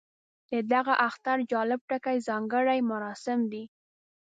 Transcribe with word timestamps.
د 0.51 0.53
دغه 0.73 0.93
اختر 1.07 1.37
جالب 1.51 1.81
ټکی 1.89 2.17
ځانګړي 2.27 2.79
مراسم 2.91 3.39
دي. 3.51 3.63